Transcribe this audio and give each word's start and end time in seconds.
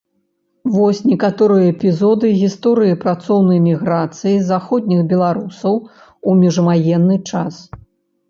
Вось 0.75 0.99
некаторыя 1.09 1.65
эпізоды 1.73 2.29
гісторыі 2.43 2.95
працоўнай 3.03 3.59
міграцыі 3.67 4.33
заходніх 4.49 5.01
беларусаў 5.11 5.75
у 6.31 6.37
міжваенны 6.41 7.17
час. 7.33 7.53